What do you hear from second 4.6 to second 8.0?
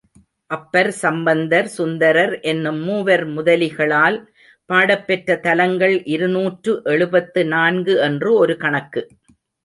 பாடப்பெற்ற தலங்கள் இருநூற்று எழுபத்து நான்கு